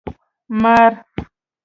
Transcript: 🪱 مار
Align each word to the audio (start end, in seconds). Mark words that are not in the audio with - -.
🪱 0.61 0.63
مار 0.63 0.93